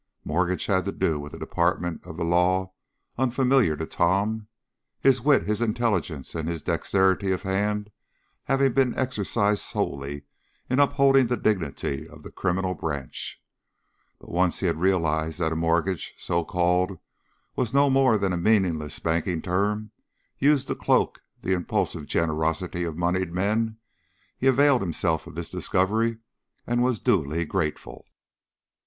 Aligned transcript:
Mortgages 0.25 0.65
had 0.65 0.85
to 0.85 0.91
do 0.91 1.19
with 1.19 1.35
a 1.35 1.37
department 1.37 2.07
of 2.07 2.17
the 2.17 2.25
law 2.25 2.73
unfamiliar 3.19 3.77
to 3.77 3.85
Tom, 3.85 4.47
his 4.99 5.21
wit, 5.21 5.43
his 5.43 5.61
intelligence, 5.61 6.33
and 6.33 6.49
his 6.49 6.63
dexterity 6.63 7.31
of 7.31 7.43
hand 7.43 7.91
having 8.45 8.73
been 8.73 8.95
exercised 8.97 9.61
solely 9.61 10.23
in 10.71 10.79
upholding 10.79 11.27
the 11.27 11.37
dignity 11.37 12.07
of 12.09 12.23
the 12.23 12.31
criminal 12.31 12.73
branch, 12.73 13.39
but 14.17 14.29
once 14.31 14.59
he 14.61 14.65
had 14.65 14.79
realized 14.79 15.37
that 15.37 15.51
a 15.51 15.55
mortgage, 15.55 16.15
so 16.17 16.43
called, 16.43 16.97
was 17.55 17.71
no 17.71 17.87
more 17.87 18.17
than 18.17 18.33
a 18.33 18.37
meaningless 18.37 18.97
banking 18.97 19.39
term 19.39 19.91
used 20.39 20.67
to 20.67 20.73
cloak 20.73 21.21
the 21.43 21.53
impulsive 21.53 22.07
generosity 22.07 22.83
of 22.83 22.97
moneyed 22.97 23.31
men, 23.31 23.77
he 24.35 24.47
availed 24.47 24.81
himself 24.81 25.27
of 25.27 25.35
this 25.35 25.51
discovery 25.51 26.17
and 26.65 26.81
was 26.81 26.99
duly 26.99 27.45
grateful. 27.45 28.07